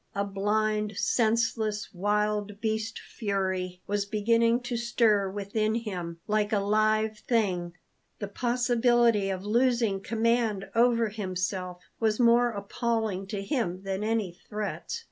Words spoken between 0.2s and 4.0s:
blind, senseless, wild beast fury